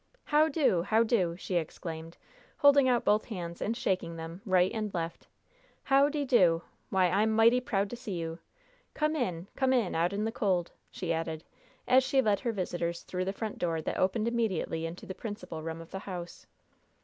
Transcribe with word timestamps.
"How 0.23 0.47
do? 0.49 0.81
How 0.81 1.03
do?" 1.03 1.35
she 1.37 1.57
exclaimed, 1.57 2.17
holding 2.57 2.89
out 2.89 3.05
both 3.05 3.25
hands 3.25 3.61
and 3.61 3.77
shaking 3.77 4.15
them, 4.15 4.41
right 4.47 4.71
and 4.73 4.91
left. 4.95 5.27
"How 5.83 6.09
dee 6.09 6.25
do? 6.25 6.63
Why, 6.89 7.05
I'm 7.07 7.29
mighty 7.35 7.59
proud 7.59 7.87
to 7.91 7.95
see 7.95 8.13
you! 8.13 8.39
Come 8.95 9.15
in! 9.15 9.45
Come 9.55 9.73
in 9.73 9.93
out'n 9.93 10.25
the 10.25 10.31
cold!" 10.31 10.71
she 10.89 11.13
added, 11.13 11.43
as 11.87 12.03
she 12.03 12.19
led 12.19 12.39
her 12.39 12.51
visitors 12.51 13.03
through 13.03 13.25
the 13.25 13.31
front 13.33 13.59
door 13.59 13.79
that 13.79 13.97
opened 13.99 14.27
immediately 14.27 14.87
into 14.87 15.05
the 15.05 15.13
principal 15.13 15.61
room 15.61 15.79
of 15.81 15.91
the 15.91 15.99
house. 15.99 16.47